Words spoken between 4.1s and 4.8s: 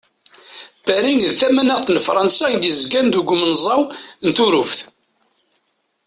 n Turuft.